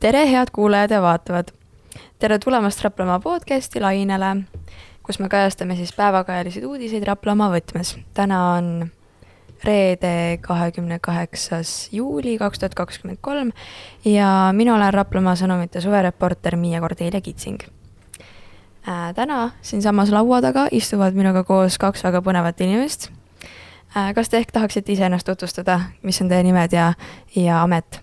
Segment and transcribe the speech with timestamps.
[0.00, 1.48] tere, head kuulajad ja vaatavad!
[2.18, 4.36] tere tulemast Raplamaa podcasti lainele,
[5.02, 7.98] kus me kajastame siis päevakajalisi uudiseid Raplamaa võtmes.
[8.14, 8.90] täna on
[9.64, 13.52] reede, kahekümne kaheksas juuli kaks tuhat kakskümmend kolm
[14.04, 17.60] ja mina olen Raplamaa Sõnumite suvereporter Miia Kordelia Kitsing
[18.88, 19.14] äh,.
[19.14, 23.10] täna siinsamas laua taga istuvad minuga koos kaks väga põnevat inimest
[23.96, 24.14] äh,.
[24.14, 26.94] kas te ehk tahaksite ise ennast tutvustada, mis on teie nimed ja,
[27.36, 28.00] ja amet?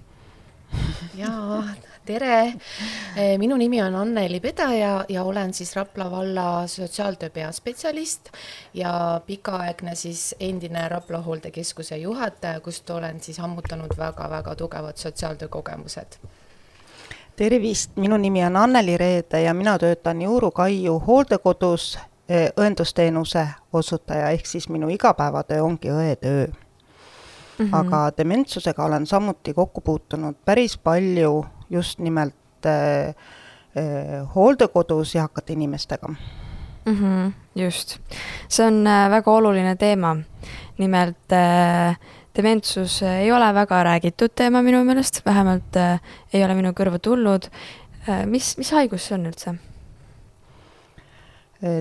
[1.17, 1.63] jaa,
[2.07, 2.53] tere!
[3.43, 8.31] minu nimi on Anneli Pedaja ja olen siis Rapla valla sotsiaaltöö peaspetsialist
[8.73, 16.19] ja pikaaegne siis endine Rapla hooldekeskuse juhataja, kust olen siis ammutanud väga-väga tugevad sotsiaaltöö kogemused
[17.35, 21.99] tervist, minu nimi on Anneli Reede ja mina töötan Juuru Kaiu hooldekodus
[22.29, 26.47] eh, õendusteenuse osutaja, ehk siis minu igapäevatöö ongi õetöö
[27.59, 27.65] mm.
[27.65, 27.75] -hmm.
[27.75, 36.07] aga dementsusega olen samuti kokku puutunud päris palju just nimelt äh, äh, hooldekodus eakate inimestega
[36.87, 36.93] mm.
[36.93, 37.99] -hmm, just,
[38.47, 40.17] see on äh, väga oluline teema.
[40.77, 41.97] nimelt äh,
[42.35, 45.99] dementsus ei ole väga räägitud teema minu meelest, vähemalt äh,
[46.33, 47.49] ei ole minu kõrvu tulnud
[48.09, 48.25] äh,.
[48.25, 49.55] mis, mis haigus see on üldse?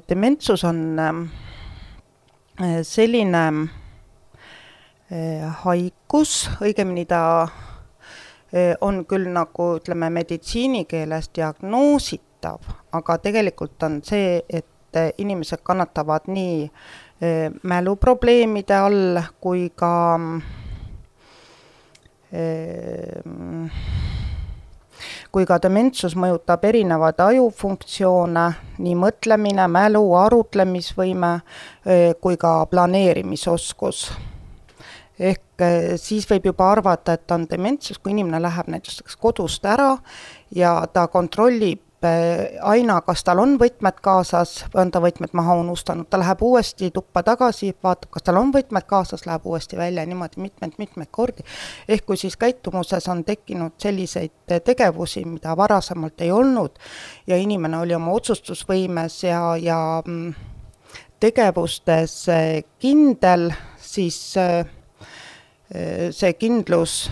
[0.08, 0.96] Dementsus on
[2.82, 3.68] selline
[5.62, 7.46] haigus, õigemini ta
[8.80, 16.70] on küll nagu ütleme, meditsiinikeeles diagnoositav, aga tegelikult on see, et inimesed kannatavad nii
[17.62, 19.92] mäluprobleemide all kui ka
[25.32, 28.46] kui ka dementsus mõjutab erinevaid ajufunktsioone,
[28.78, 31.34] nii mõtlemine, mälu, arutlemisvõime
[32.20, 34.08] kui ka planeerimisoskus
[35.18, 39.94] ehk eh, siis võib juba arvata, et on dementsus, kui inimene läheb näiteks kodust ära
[40.54, 46.08] ja ta kontrollib eh, aina, kas tal on võtmed kaasas on ta võtmed maha unustanud,
[46.10, 50.42] ta läheb uuesti tuppa tagasi, vaatab, kas tal on võtmed kaasas, läheb uuesti välja niimoodi
[50.44, 51.46] mitmeid-mitmeid kordi.
[51.88, 56.76] ehk kui siis käitumuses on tekkinud selliseid tegevusi, mida varasemalt ei olnud
[57.26, 60.34] ja inimene oli oma otsustusvõimes ja, ja mm,
[61.20, 62.26] tegevustes
[62.78, 64.36] kindel, siis
[65.66, 67.08] see kindlus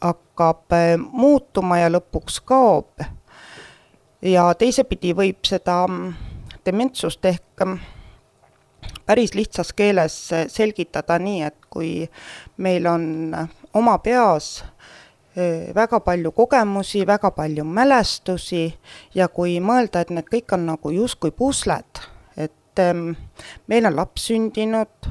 [0.00, 3.00] hakkab äh, muutuma ja lõpuks kaob.
[4.22, 6.14] ja teisepidi võib seda mm,
[6.66, 7.78] dementsust ehk mm,
[9.06, 12.08] päris lihtsas keeles äh, selgitada nii, et kui
[12.56, 14.64] meil on äh, oma peas
[15.76, 18.70] väga palju kogemusi, väga palju mälestusi
[19.14, 22.00] ja kui mõelda, et need kõik on nagu justkui pusled,
[22.40, 23.10] et ähm,
[23.68, 25.10] meil on laps sündinud,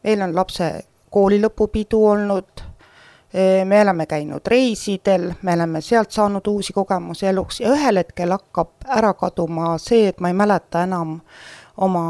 [0.00, 0.70] meil on lapse
[1.10, 2.62] koolilõpupidu olnud,
[3.64, 8.86] me oleme käinud reisidel, me oleme sealt saanud uusi kogemusi eluks ja ühel hetkel hakkab
[8.88, 11.20] ära kaduma see, et ma ei mäleta enam
[11.76, 12.04] oma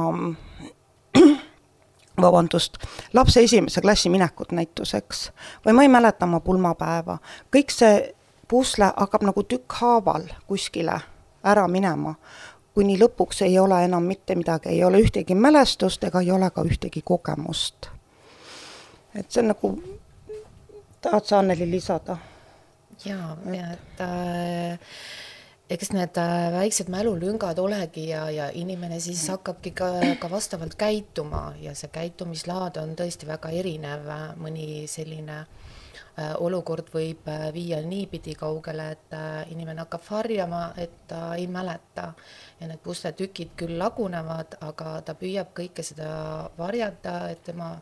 [2.22, 2.78] vabandust,
[3.12, 5.30] lapse esimese klassi minekut näituseks.
[5.66, 7.18] Või ma ei mäleta oma pulmapäeva.
[7.56, 8.14] kõik see
[8.48, 11.00] pusle hakkab nagu tükkhaaval kuskile
[11.44, 12.14] ära minema,
[12.74, 16.64] kuni lõpuks ei ole enam mitte midagi, ei ole ühtegi mälestust ega ei ole ka
[16.64, 17.99] ühtegi kogemust
[19.14, 19.72] et see on nagu,
[21.00, 22.18] tahad sa Anneli lisada?
[23.04, 23.36] jaa,
[23.72, 24.78] et äh,
[25.70, 31.52] eks need äh, väiksed mälulüngad olegi ja, ja inimene siis hakkabki ka, ka vastavalt käituma
[31.62, 34.08] ja see käitumislaad on tõesti väga erinev,
[34.42, 39.16] mõni selline äh, olukord võib äh, viia niipidi kaugele, et
[39.54, 42.10] inimene hakkab varjama, et ta ei mäleta
[42.60, 46.10] ja need pusletükid küll lagunevad, aga ta püüab kõike seda
[46.58, 47.76] varjata, et tema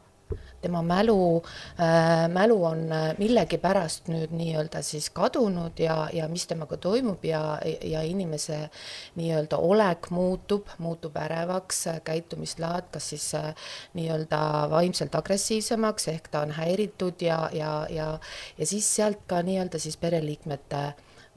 [0.61, 1.43] tema mälu
[1.81, 7.59] äh,, mälu on äh, millegipärast nüüd nii-öelda siis kadunud ja, ja mis temaga toimub ja,
[7.83, 8.69] ja inimese
[9.17, 13.53] nii-öelda olek muutub, muutub ärevaks, käitumislaad, kas siis äh,
[13.99, 18.09] nii-öelda vaimselt agressiivsemaks ehk ta on häiritud ja, ja, ja,
[18.59, 20.89] ja siis sealt ka nii-öelda siis pereliikmete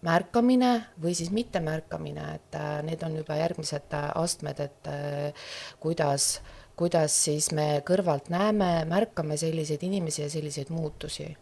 [0.02, 0.72] märkamine
[1.02, 5.46] või siis mittemärkamine, et äh, need on juba järgmised äh, astmed, et äh,
[5.80, 11.38] kuidas äh, kuidas siis me kõrvalt näeme, märkame selliseid inimesi ja selliseid muutusi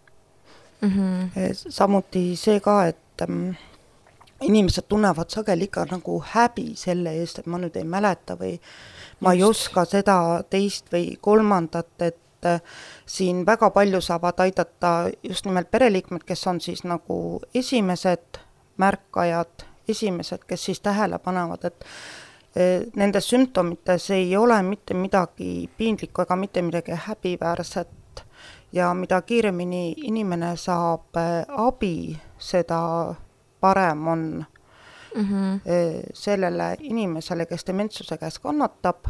[0.82, 0.90] mm.
[0.90, 1.54] -hmm.
[1.70, 3.52] samuti see ka, et ähm,
[4.42, 8.60] inimesed tunnevad sageli ikka nagu häbi selle eest, et ma nüüd ei mäleta või
[9.20, 9.38] ma Just.
[9.38, 10.18] ei oska seda,
[10.50, 12.62] teist või kolmandat, et äh,
[13.06, 18.40] siin väga palju saavad aidata just nimelt pereliikmed, kes on siis nagu esimesed
[18.78, 21.86] märkajad, esimesed, kes siis tähele panevad, et
[22.96, 28.24] nendes sümptomites ei ole mitte midagi piinlikku ega mitte midagi häbiväärset
[28.74, 33.16] ja mida kiiremini inimene saab äh, abi, seda
[33.62, 34.46] parem on
[35.16, 35.60] mm -hmm.
[36.14, 39.06] sellele inimesele, kes dementsuse käes kannatab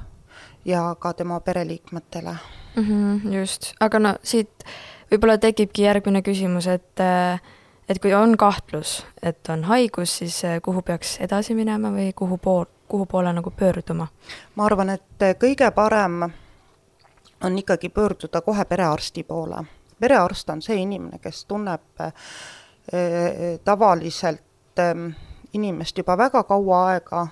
[0.66, 2.36] ja ka tema pereliikmetele
[2.76, 2.84] mm.
[2.84, 4.64] -hmm, just, aga no siit
[5.12, 7.00] võib-olla tekibki järgmine küsimus, et
[7.90, 12.66] et kui on kahtlus, et on haigus, siis kuhu peaks edasi minema või kuhu pool,
[12.88, 14.08] kuhu poole nagu pöörduma?
[14.56, 16.22] ma arvan, et kõige parem
[17.44, 19.66] on ikkagi pöörduda kohe perearsti poole
[20.00, 22.14] perearst on see inimene, kes tunneb äh,
[23.64, 24.96] tavaliselt äh,
[25.54, 27.28] inimest juba väga kaua aega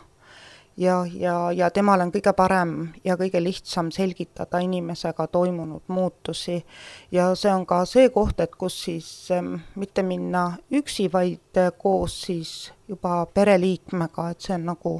[0.77, 2.73] ja, ja, ja temal on kõige parem
[3.05, 6.65] ja kõige lihtsam selgitada inimesega toimunud muutusi.
[7.11, 11.71] ja see on ka see koht, et kus siis ähm, mitte minna üksi, vaid äh,
[11.77, 14.95] koos siis juba pereliikmega, et see on nagu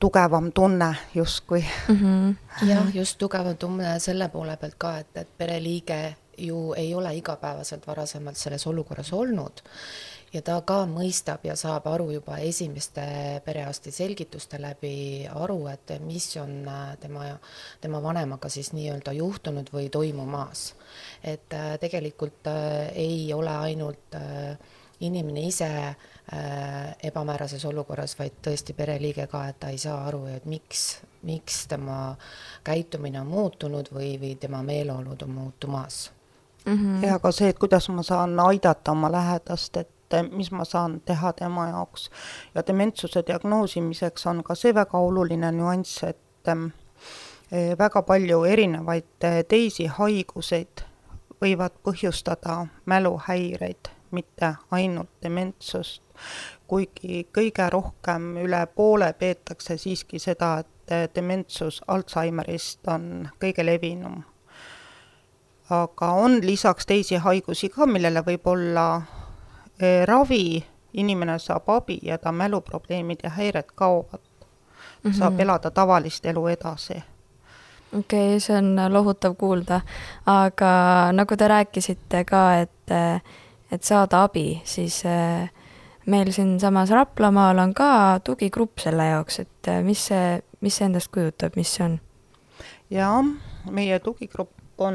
[0.00, 1.96] tugevam tunne justkui mm.
[1.96, 2.34] -hmm.
[2.70, 7.86] jah, just tugevam tunne selle poole pealt ka, et, et pereliige ju ei ole igapäevaselt
[7.86, 9.60] varasemalt selles olukorras olnud
[10.32, 13.04] ja ta ka mõistab ja saab aru juba esimeste
[13.44, 17.26] perearsti selgituste läbi aru, et mis on äh, tema,
[17.80, 20.74] tema vanemaga siis nii-öelda juhtunud või toimumas.
[21.24, 24.16] et äh, tegelikult äh, ei ole ainult
[25.00, 25.96] inimene ise
[27.02, 32.14] ebamäärases olukorras, vaid tõesti pereliige ka, et ta ei saa aru, et miks, miks tema
[32.64, 36.10] käitumine on muutunud või, või tema meeleolud on muutumas
[36.66, 36.76] mm.
[36.76, 37.06] -hmm.
[37.06, 39.88] ja ka see, et kuidas ma saan aidata oma lähedast, et
[40.30, 42.10] mis ma saan teha tema jaoks.
[42.54, 49.44] ja dementsuse diagnoosimiseks on ka see väga oluline nüanss, et eh, väga palju erinevaid eh,
[49.48, 50.84] teisi haiguseid
[51.42, 56.02] võivad põhjustada mäluhäireid, mitte ainult dementsust.
[56.66, 64.22] kuigi kõige rohkem, üle poole peetakse siiski seda, et eh, dementsus Alžeimerist on kõige levinum
[65.70, 68.86] aga on lisaks teisi haigusi ka, millele võib olla
[70.06, 74.20] ravi, inimene saab abi ja ta mäluprobleemid ja häired kaovad
[75.04, 75.10] mm.
[75.10, 75.18] -hmm.
[75.18, 77.02] saab elada tavalist elu edasi.
[77.98, 79.80] okei okay,, see on lohutav kuulda,
[80.26, 82.92] aga nagu te rääkisite ka, et,
[83.72, 85.50] et saada abi, siis eh,
[86.06, 91.10] meil siinsamas Raplamaal on ka tugigrupp selle jaoks, et eh, mis see, mis see endast
[91.12, 92.00] kujutab, mis see on?
[92.90, 93.24] jaa,
[93.70, 94.94] meie tugigrupp on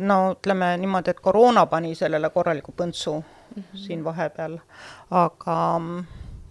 [0.00, 3.22] no ütleme niimoodi, et koroona pani sellele korraliku põntsu
[3.56, 3.78] mm -hmm.
[3.86, 4.58] siin vahepeal,
[5.10, 6.04] aga mm,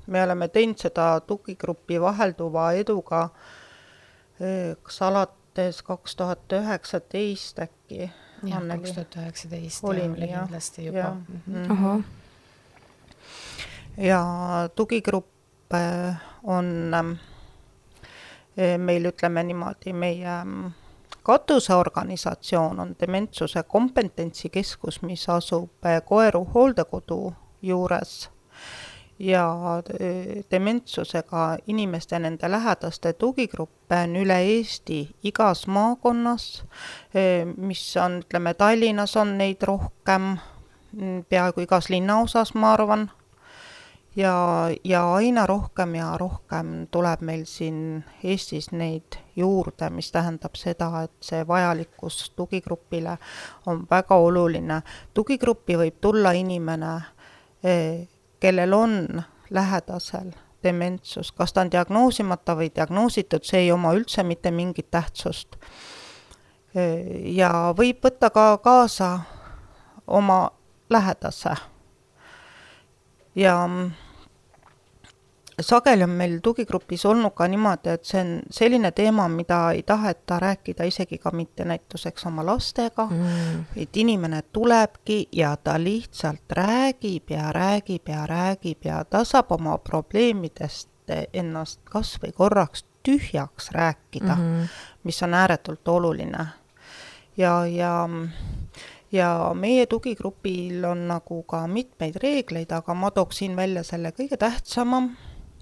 [0.08, 3.30] me oleme teinud seda tugigruppi vahelduva eduga
[4.84, 8.12] kas alates kaks tuhat üheksateist äkki.
[8.44, 10.98] jah, kaks tuhat üheksateist oli kindlasti juba.
[10.98, 11.16] Ja.
[11.46, 12.04] Mm -hmm.
[13.98, 14.24] ja
[14.76, 15.28] tugigrupp
[16.44, 16.92] on
[18.78, 20.72] meil, ütleme niimoodi, meie mm,
[21.24, 28.30] katuseorganisatsioon on Dementsuse kompetentsikeskus, mis asub eh, Koeru hooldekodu juures.
[29.20, 29.48] Ja
[30.00, 36.64] eh, dementsusega inimeste, nende lähedaste tugigruppe on üle Eesti igas maakonnas,
[37.14, 40.38] eh, mis on, ütleme, Tallinnas on neid rohkem,
[40.94, 43.12] mm, peaaegu igas linnaosas, ma arvan
[44.16, 51.04] ja, ja aina rohkem ja rohkem tuleb meil siin Eestis neid juurde, mis tähendab seda,
[51.04, 53.18] et see vajalikkus tugigrupile
[53.66, 54.82] on väga oluline.
[55.14, 56.94] tugigruppi võib tulla inimene,
[57.64, 58.08] eh,
[58.40, 60.32] kellel on lähedasel
[60.64, 65.56] dementsus, kas ta on diagnoosimata või diagnoositud, see ei oma üldse mitte mingit tähtsust.
[66.76, 69.20] Eh, ja võib võtta ka kaasa
[70.08, 70.52] oma
[70.90, 71.56] lähedase
[73.36, 73.70] ja
[75.62, 80.40] sageli on meil tugigrupis olnud ka niimoodi, et see on selline teema, mida ei taheta
[80.40, 87.30] rääkida isegi ka mitte näituseks oma lastega mm., et inimene tulebki ja ta lihtsalt räägib
[87.30, 90.90] ja räägib ja räägib ja ta saab oma probleemidest
[91.34, 94.68] ennast kas või korraks tühjaks rääkida mm, -hmm.
[95.04, 96.46] mis on ääretult oluline.
[97.38, 98.08] ja, ja
[99.12, 105.02] ja meie tugigrupil on nagu ka mitmeid reegleid, aga ma tooksin välja selle kõige tähtsama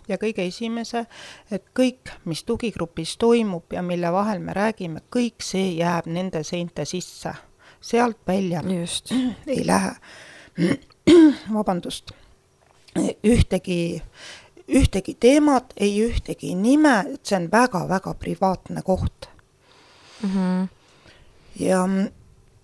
[0.10, 1.06] ja kõige esimese,
[1.52, 6.86] et kõik, mis tugigrupis toimub ja mille vahel me räägime, kõik see jääb nende seinte
[6.86, 7.34] sisse.
[7.82, 9.12] sealt välja Just.
[9.48, 9.92] ei lähe,
[11.56, 12.12] vabandust,
[13.24, 14.02] ühtegi,
[14.68, 19.30] ühtegi teemat, ei ühtegi nime, et see on väga-väga privaatne koht
[20.24, 20.30] mm.
[20.30, 20.68] -hmm.
[21.60, 21.88] ja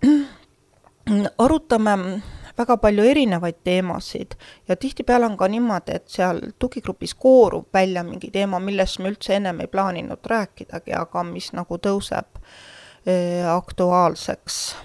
[1.44, 2.22] arutame
[2.58, 4.36] väga palju erinevaid teemasid
[4.68, 9.36] ja tihtipeale on ka niimoodi, et seal tugigrupis koorub välja mingi teema, millest me üldse
[9.36, 14.76] ennem ei plaaninud rääkidagi, aga mis nagu tõuseb äh, aktuaalseks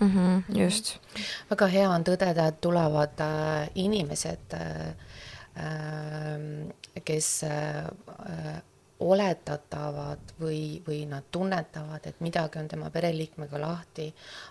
[0.00, 0.10] mm.
[0.10, 0.98] -hmm, just.
[1.50, 4.88] väga hea on tõdeda, et tulevad äh, inimesed äh,,
[5.56, 8.62] äh, kes äh,
[9.02, 14.08] oletatavad või, või nad tunnetavad, et midagi on tema pereliikmega lahti,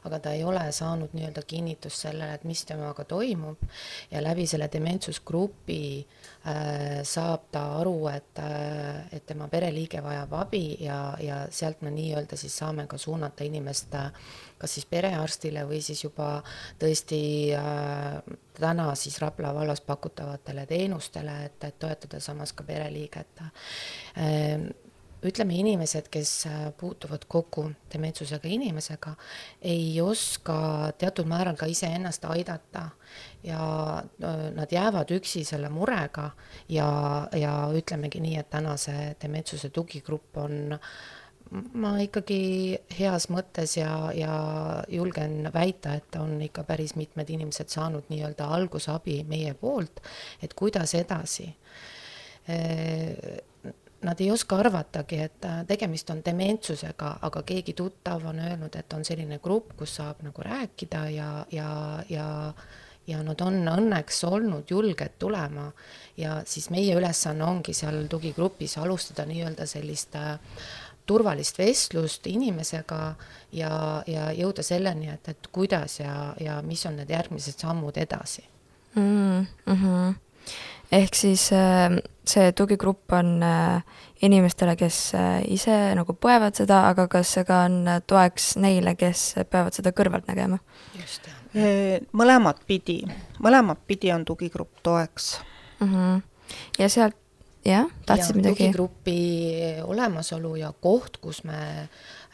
[0.08, 3.64] aga ta ei ole saanud nii-öelda kinnitust sellele, et mis temaga toimub.
[4.12, 6.31] Ja läbi selle dementsusgrupi äh,
[7.06, 12.38] saab ta aru, et äh,, et tema pereliige vajab abi ja, ja sealt me nii-öelda
[12.38, 14.10] siis saame ka suunata inimest äh,
[14.62, 16.30] kas siis perearstile või siis juba
[16.82, 17.22] tõesti
[17.58, 18.20] äh,
[18.60, 24.64] täna siis Rapla vallas pakutavatele teenustele, et, et toetada samas ka pereliiget äh,.
[25.28, 29.16] Ütleme, inimesed, kes äh, puutuvad kokku dementsusega inimesega,
[29.62, 32.90] ei oska teatud määral ka iseennast aidata
[33.44, 33.62] ja
[34.02, 36.32] äh, nad jäävad üksi selle murega
[36.70, 36.90] ja,
[37.38, 40.94] ja ütlemegi nii, et täna see dementsuse tugigrupp on äh,
[41.52, 42.42] ma ikkagi
[42.96, 44.34] heas mõttes ja, ja
[44.92, 50.02] julgen väita, et on ikka päris mitmed inimesed saanud nii-öelda algusabi meie poolt,
[50.44, 51.52] et kuidas edasi.
[54.02, 59.06] Nad ei oska arvatagi, et tegemist on dementsusega, aga keegi tuttav on öelnud, et on
[59.06, 61.72] selline grupp, kus saab nagu rääkida ja, ja,
[62.10, 62.30] ja
[63.08, 65.72] ja nad on õnneks olnud julged tulema
[66.18, 70.38] ja siis meie ülesanne ongi seal tugigrupis alustada nii-öelda sellist äh,
[71.06, 73.00] turvalist vestlust inimesega
[73.58, 73.72] ja,
[74.08, 78.44] ja jõuda selleni, et, et kuidas ja, ja mis on need järgmised sammud edasi
[78.96, 79.48] mm.
[79.66, 80.14] -hmm.
[80.92, 83.84] Ehk siis äh, see tugigrupp on äh,
[84.22, 89.26] inimestele, kes äh, ise nagu põevad seda, aga kas see ka on toeks neile, kes
[89.50, 90.60] peavad seda kõrvalt nägema?
[91.00, 92.04] just, jah.
[92.18, 93.02] mõlemat pidi,
[93.44, 95.34] mõlemat pidi on tugigrupp toeks
[95.80, 95.88] mm.
[95.88, 96.22] -hmm.
[96.80, 97.18] ja sealt
[97.66, 98.56] jah, tahtsid midagi?
[98.56, 99.20] tugigrupi
[99.84, 101.60] olemasolu ja koht, kus me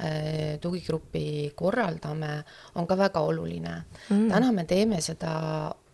[0.02, 2.44] äh, tugigruppi korraldame,
[2.76, 3.76] on ka väga oluline
[4.10, 4.30] mm..
[4.32, 5.34] täna me teeme seda
[5.68, 5.87] äh,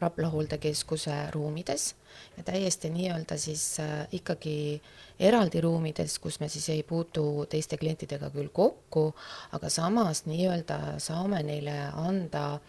[0.00, 1.94] Rapla hooldekeskuse ruumides
[2.36, 4.82] ja täiesti nii-öelda siis äh, ikkagi
[5.20, 9.10] eraldi ruumides, kus me siis ei puutu teiste klientidega küll kokku,
[9.52, 12.60] aga samas nii-öelda saame neile anda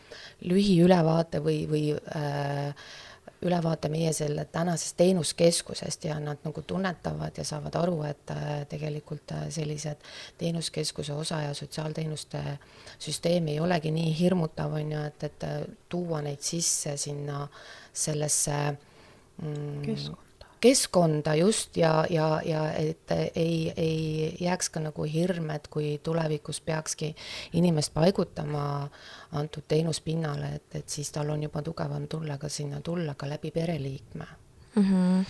[0.41, 2.73] lühiülevaate või, või äh,
[3.41, 9.31] ülevaate meie selle tänasest teenuskeskusest ja nad nagu tunnetavad ja saavad aru, et äh, tegelikult
[9.31, 10.03] äh, sellised
[10.37, 12.43] teenuskeskuse osa ja sotsiaalteenuste
[12.99, 17.47] süsteem ei olegi nii hirmutav, on ju, et, et äh, tuua neid sisse sinna
[17.93, 18.57] sellesse
[19.41, 20.28] mm, keskkond
[20.61, 26.61] keskkonda just ja, ja, ja et ei, ei jääks ka nagu hirm, et kui tulevikus
[26.61, 27.15] peakski
[27.53, 28.89] inimest paigutama
[29.31, 33.51] antud teenuspinnale, et, et siis tal on juba tugevam tulla ka sinna tulla ka läbi
[33.51, 34.25] pereliikme
[34.75, 34.83] mm.
[34.83, 35.25] -hmm.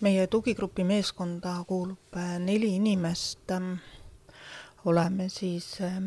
[0.00, 3.38] meie tugigrupi meeskonda kuulub äh, neli inimest.
[4.84, 6.02] oleme siis äh,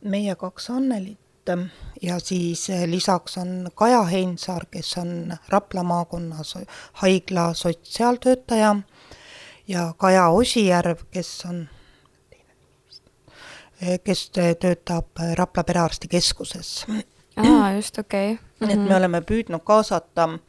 [0.00, 1.25] meie kaks Annelit
[2.02, 6.36] ja siis eh, lisaks on Kaja Heinsaar, kes on Rapla maakonna
[6.92, 8.76] haigla sotsiaaltöötaja
[9.68, 11.68] ja Kaja Osijärv, kes on
[13.82, 16.86] eh, kes töötab Rapla Perearstikeskuses.
[17.36, 18.44] aa, just, okei okay.
[18.60, 18.66] mm.
[18.66, 18.72] -hmm.
[18.72, 18.96] et me mhm.
[18.96, 20.40] oleme püüdnud kaasata äh,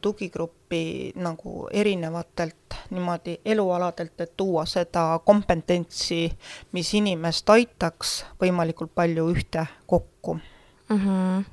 [0.00, 6.26] tugigruppi nagu erinevatelt niimoodi elualadelt, et tuua seda kompetentsi,
[6.72, 10.98] mis inimest aitaks võimalikult palju ühte kokku mm.
[10.98, 11.44] -hmm.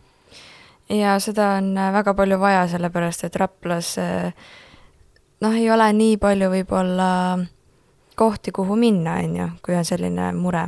[0.97, 3.95] ja seda on väga palju vaja, sellepärast et Raplas
[5.41, 7.09] noh, ei ole nii palju võib-olla
[8.15, 10.67] kohti, kuhu minna, on ju, kui on selline mure.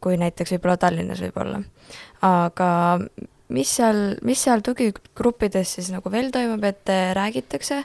[0.00, 1.60] kui näiteks võib-olla Tallinnas võib-olla.
[2.24, 2.68] aga
[3.50, 7.82] mis seal, mis seal tugigruppides siis nagu veel toimub, et räägitakse,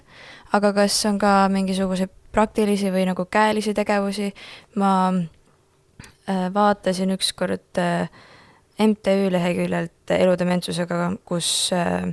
[0.55, 4.29] aga kas on ka mingisuguseid praktilisi või nagu käelisi tegevusi,
[4.81, 8.10] ma äh, vaatasin ükskord äh,
[8.79, 12.10] MTÜ leheküljelt eludementsusega, kus äh,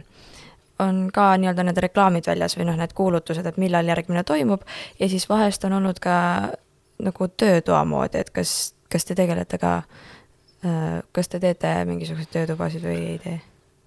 [0.82, 4.62] on ka nii-öelda need reklaamid väljas või noh, need kuulutused, et millal järgmine toimub.
[5.00, 6.14] Ja siis vahest on olnud ka
[7.02, 10.21] nagu töötoa moodi, et kas, kas te tegelete ka äh, Äh,
[11.12, 13.40] kas te teete mingisuguseid töötubasid või ei tee?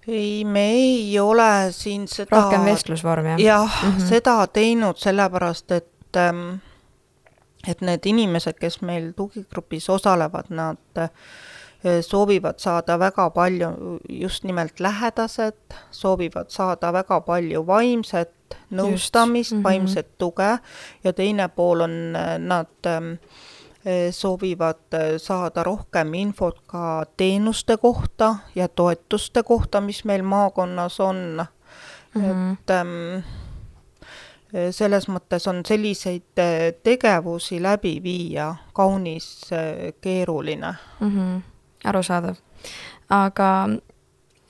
[0.08, 3.40] ei, me ei ole siin seda rohkem vestlusvorm, jah?
[3.40, 4.08] jah mm, -hmm.
[4.08, 6.58] seda teinud sellepärast, et ähm,
[7.68, 11.10] et need inimesed, kes meil tugigrupis osalevad, nad äh,
[12.00, 18.32] soovivad saada väga palju just nimelt lähedased, soovivad saada väga palju vaimset
[18.70, 19.64] nõustamist, mm -hmm.
[19.64, 20.58] vaimset tuge
[21.04, 23.18] ja teine pool on äh, nad äh,
[24.10, 31.46] soovivad eh, saada rohkem infot ka teenuste kohta ja toetuste kohta, mis meil maakonnas on
[32.14, 32.22] mm.
[32.22, 32.52] -hmm.
[32.52, 33.24] et ähm,
[34.70, 36.22] selles mõttes on selliseid
[36.82, 39.50] tegevusi läbi viia kaunis
[40.00, 41.10] keeruline mm.
[41.10, 41.40] -hmm.
[41.84, 42.34] arusaadav.
[43.10, 43.68] aga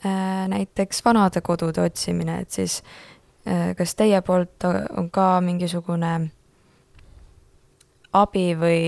[0.06, 2.82] äh, näiteks vanadekodude otsimine, et siis
[3.48, 4.64] äh, kas teie poolt
[4.96, 6.30] on ka mingisugune
[8.16, 8.80] abi või,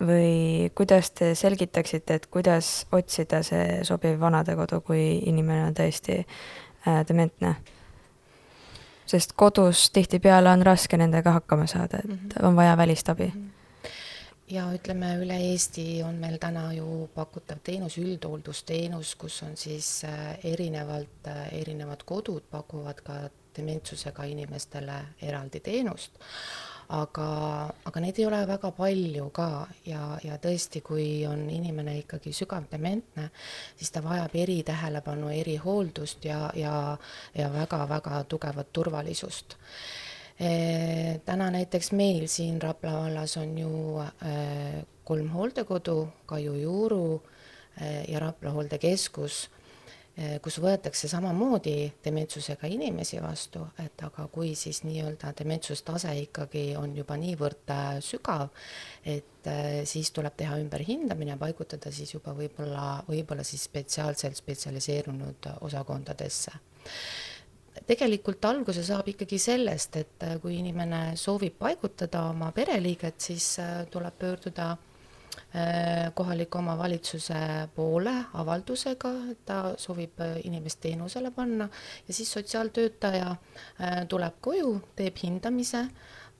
[0.00, 7.02] või kuidas te selgitaksite, et kuidas otsida see sobiv vanadekodu, kui inimene on tõesti äh,
[7.08, 7.56] dementne?
[9.08, 12.44] sest kodus tihtipeale on raske nendega hakkama saada, et mm -hmm.
[12.46, 13.32] on vaja välist abi mm.
[13.32, 13.58] -hmm
[14.50, 20.38] ja ütleme, üle Eesti on meil täna ju pakutav teenus, üldhooldusteenus, kus on siis äh,
[20.44, 23.12] erinevalt, äh, erinevad kodud pakuvad ka
[23.56, 26.12] dementsusega inimestele eraldi teenust
[26.88, 27.28] aga,
[27.84, 29.48] aga neid ei ole väga palju ka
[29.86, 33.28] ja, ja tõesti, kui on inimene ikkagi sügavdementne,
[33.76, 36.74] siis ta vajab eritähelepanu, erihooldust ja, ja,
[37.36, 39.58] ja väga-väga tugevat turvalisust
[40.40, 41.20] e,.
[41.26, 44.32] täna näiteks meil siin Rapla vallas on ju e,
[45.04, 47.20] kolm hooldekodu, Kaiu Juuru
[47.76, 49.57] e, ja Rapla hooldekeskus Eh,
[50.42, 57.14] kus võetakse samamoodi dementsusega inimesi vastu, et aga kui siis nii-öelda dementsustase ikkagi on juba
[57.20, 58.48] niivõrd äh, sügav,
[59.06, 66.56] et äh, siis tuleb teha ümberhindamine, paigutada siis juba võib-olla, võib-olla siis spetsiaalselt spetsialiseerunud osakondadesse.
[67.86, 73.54] Tegelikult alguse saab ikkagi sellest, et äh, kui inimene soovib paigutada oma pereliiget, siis
[73.92, 74.97] tuleb pöörduda Äh,
[76.14, 81.68] kohaliku omavalitsuse poole avaldusega, et ta soovib äh, inimest teenusele panna.
[82.08, 85.86] Ja siis sotsiaaltöötaja äh, tuleb koju, teeb hindamise,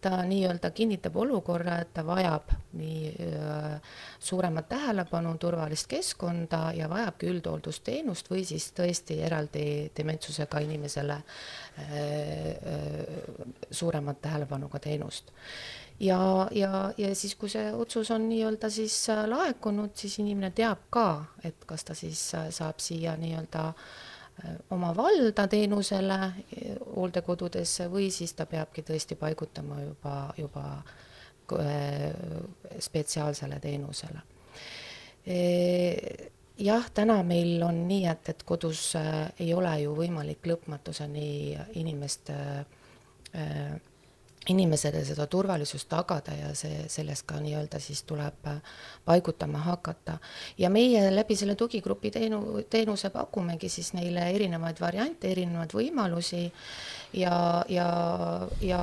[0.01, 3.09] ta nii-öelda kinnitab olukorra, et ta vajab nii
[4.23, 9.65] suuremat tähelepanu, turvalist keskkonda ja vajabki üldhooldusteenust või siis tõesti eraldi
[9.99, 11.19] dementsusega inimesele
[13.81, 15.35] suuremat tähelepanu ka teenust
[16.01, 20.87] ja, ja, ja siis, kui see otsus on nii-öelda siis äh, laekunud, siis inimene teab
[20.95, 21.09] ka,
[21.45, 26.19] et kas ta siis äh, saab siia nii-öelda äh, oma valda teenusele
[26.95, 30.65] hooldekodudesse või siis ta peabki tõesti paigutama juba, juba
[32.79, 34.21] spetsiaalsele teenusele.
[36.61, 38.83] jah, täna meil on nii, et, et kodus
[39.41, 42.29] ei ole ju võimalik lõpmatuseni inimest
[44.49, 48.61] inimesele seda turvalisust tagada ja see, sellest ka nii-öelda siis tuleb äh,
[49.05, 50.19] paigutama hakata.
[50.59, 56.47] ja meie läbi selle tugigrupi teenu, teenuse pakumegi siis neile erinevaid variante, erinevaid võimalusi
[57.13, 57.89] ja, ja,
[58.61, 58.81] ja,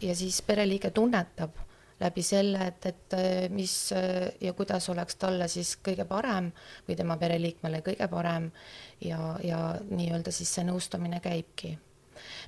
[0.00, 1.62] ja siis pereliige tunnetab
[2.00, 6.50] läbi selle, et, et äh, mis äh, ja kuidas oleks talle siis kõige parem
[6.88, 8.50] või tema pereliikmele kõige parem
[9.00, 11.76] ja, ja nii-öelda siis see nõustamine käibki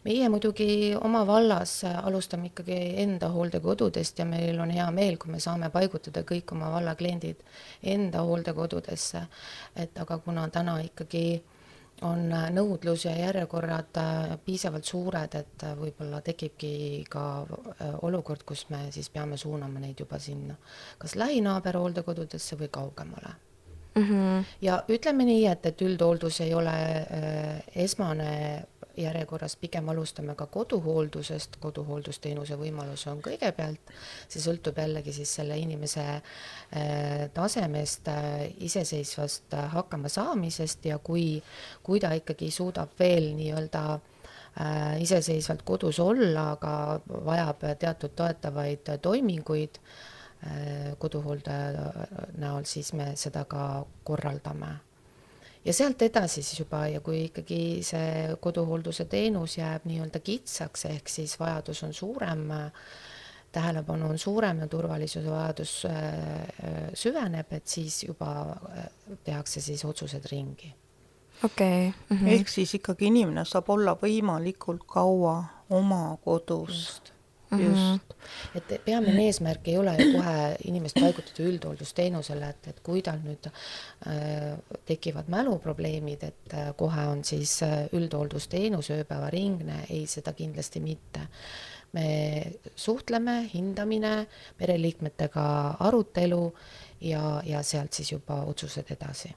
[0.04, 5.40] meie muidugi oma vallas alustame ikkagi enda hooldekodudest ja meil on hea meel, kui me
[5.40, 7.42] saame paigutada kõik oma valla kliendid
[7.82, 9.26] enda hooldekodudesse.
[9.76, 11.42] et aga kuna täna ikkagi
[12.04, 18.66] on nõudlus ja järjekorrad äh, piisavalt suured, et äh, võib-olla tekibki ka äh, olukord, kus
[18.68, 20.56] me siis peame suunama neid juba sinna
[20.98, 23.32] kas lähinaaber hooldekodudesse või kaugemale
[23.96, 24.02] mm.
[24.02, 24.44] -hmm.
[24.60, 28.64] ja ütleme nii, et, et üldhooldus ei ole äh, esmane
[28.96, 33.92] järjekorras pigem alustame ka koduhooldusest, koduhooldusteenuse võimalus on kõigepealt,
[34.28, 41.42] see sõltub jällegi siis selle inimese äh, tasemest, äh, iseseisvast äh, hakkamasaamisest ja kui,
[41.82, 43.86] kui ta ikkagi suudab veel nii-öelda
[45.04, 46.70] iseseisvalt kodus olla, aga
[47.26, 49.76] vajab teatud toetavaid toiminguid
[50.96, 51.92] koduhooldaja
[52.40, 54.70] näol, siis me seda ka korraldame
[55.66, 61.10] ja sealt edasi siis juba ja kui ikkagi see koduhoolduse teenus jääb nii-öelda kitsaks, ehk
[61.10, 62.46] siis vajadus on suurem,
[63.52, 68.88] tähelepanu on suurem ja turvalisuse vajadus äh, äh, süveneb, et siis juba äh,
[69.24, 70.74] tehakse siis otsused ringi.
[71.44, 72.00] okei okay.
[72.10, 72.16] mm.
[72.16, 72.32] -hmm.
[72.38, 77.15] ehk siis ikkagi inimene saab olla võimalikult kaua oma kodus Just.
[77.60, 78.14] Just,
[78.58, 83.48] et peamine eesmärk ei ole ju kohe inimest paigutada üldhooldusteenusele, et, et kui tal nüüd
[83.50, 84.56] äh,
[84.88, 91.28] tekivad mäluprobleemid, et äh, kohe on siis äh, üldhooldusteenus ööpäevaringne, ei, seda kindlasti mitte.
[91.92, 94.26] me suhtleme, hindamine,
[94.58, 95.44] pereliikmetega
[95.80, 96.52] arutelu
[97.00, 99.30] ja, ja sealt siis juba otsused edasi.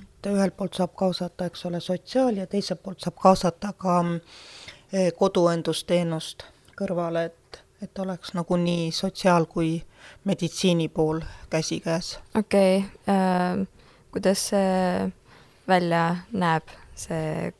[0.00, 5.10] Et ühelt poolt saab kaasata, eks ole, sotsiaal- ja teiselt poolt saab kaasata ka äh,
[5.18, 6.46] koduõendusteenust
[6.78, 9.82] kõrvale, et, et oleks nagu nii sotsiaal- kui
[10.24, 12.18] meditsiini pool käsikäes.
[12.38, 13.66] okei okay, äh,,
[14.12, 15.12] kuidas see
[15.68, 17.52] välja näeb, see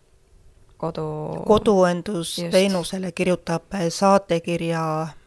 [0.77, 1.07] kodu?
[1.47, 4.85] koduõendusteenusele kirjutab saatekirja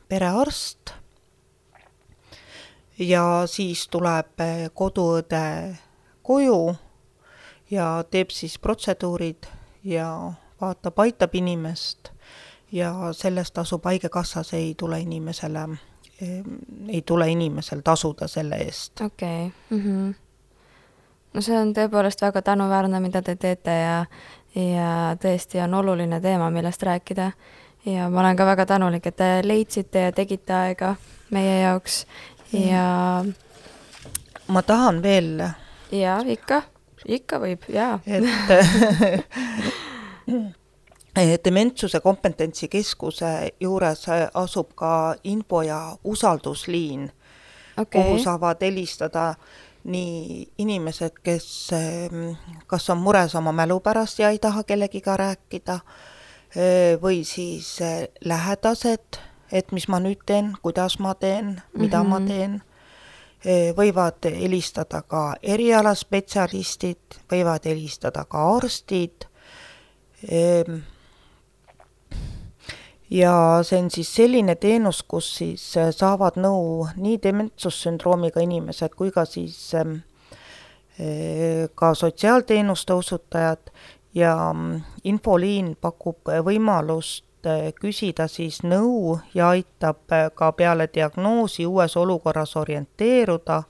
[0.09, 0.93] perearst
[2.99, 5.77] ja siis tuleb koduõde
[6.21, 6.75] koju
[7.71, 9.47] ja teeb siis protseduurid
[9.83, 10.09] ja
[10.61, 12.11] vaatab, aitab inimest
[12.71, 15.59] ja sellest tasub Haigekassas, ei tule inimesele,
[16.87, 19.01] ei tule inimesel tasuda selle eest.
[19.01, 19.77] okei okay.
[19.77, 19.83] mm.
[19.83, 20.15] -hmm.
[21.33, 24.05] no see on tõepoolest väga tänuväärne, mida te teete ja,
[24.55, 27.31] ja tõesti on oluline teema, millest rääkida.
[27.85, 30.95] ja ma olen ka väga tänulik, et te leidsite ja tegite aega
[31.29, 32.05] meie jaoks
[32.53, 33.33] ja mm.
[34.47, 35.43] ma tahan veel.
[35.91, 36.61] jaa, ikka,
[37.05, 37.99] ikka võib, jaa.
[38.05, 38.23] et
[41.17, 47.11] Dementsuse kompetentsikeskuse juures asub ka info- ja usaldusliin
[47.77, 49.35] okay., kuhu saavad helistada
[49.83, 51.69] nii inimesed, kes
[52.67, 55.79] kas on mures oma mälu pärast ja ei taha kellegiga rääkida,
[57.01, 57.79] või siis
[58.25, 59.19] lähedased,
[59.51, 62.09] et mis ma nüüd teen, kuidas ma teen, mida mm -hmm.
[62.09, 62.27] ma mhm.
[62.27, 62.61] teen,
[63.77, 69.27] võivad helistada ka erialaspetsialistid, võivad helistada ka arstid
[73.09, 79.11] ja see on siis selline teenus, kus siis äh, saavad nõu nii dementsussündroomiga inimesed kui
[79.15, 79.99] ka siis ähm,
[80.99, 83.71] äh, ka sotsiaalteenuste osutajad.
[84.17, 91.97] Ja mm, infoliin pakub võimalust äh, küsida siis nõu ja aitab ka peale diagnoosi uues
[91.97, 93.63] olukorras orienteeruda.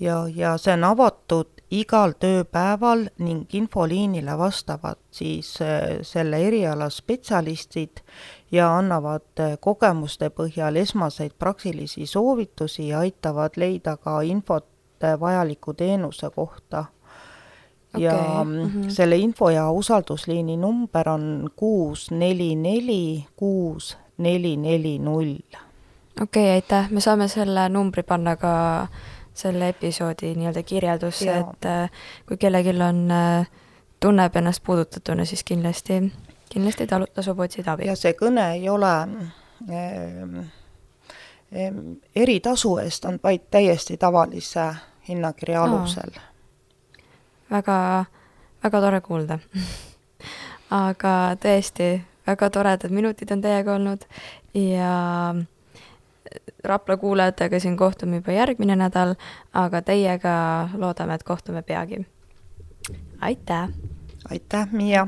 [0.00, 8.02] Ja, ja see on avatud igal tööpäeval ning infoliinile vastavad siis äh, selle eriala spetsialistid
[8.52, 14.68] ja annavad äh, kogemuste põhjal esmaseid praktilisi soovitusi ja aitavad leida ka infot
[15.04, 16.84] äh, vajaliku teenuse kohta.
[17.94, 18.04] Okay.
[18.04, 18.90] ja mm -hmm.
[18.90, 25.34] selle info- ja usaldusliini number on kuus neli neli kuus neli neli null.
[26.22, 28.86] okei okay,, aitäh, me saame selle numbri panna ka
[29.34, 31.90] selle episoodi nii-öelda kirjeldusse, et äh,
[32.28, 33.46] kui kellelgi on, äh,
[34.00, 36.12] tunneb ennast puudutatuna, siis kindlasti,
[36.50, 37.86] kindlasti talu-, tasub otsida abi.
[37.86, 38.92] ja see kõne ei ole
[39.70, 40.40] ähm,
[42.16, 44.72] eritasu eest, on vaid täiesti tavalise
[45.08, 46.10] hinnakirja alusel.
[46.16, 46.22] No..
[47.50, 48.04] väga,
[48.64, 49.38] väga tore kuulda.
[50.72, 54.06] Aga tõesti, väga toredad minutid on teiega olnud
[54.56, 55.34] ja
[56.64, 59.14] Rapla kuulajatega siin kohtume juba järgmine nädal,
[59.52, 60.34] aga teiega
[60.74, 62.06] loodame, et kohtume peagi.
[63.20, 63.68] aitäh!
[64.30, 65.06] aitäh, Miia!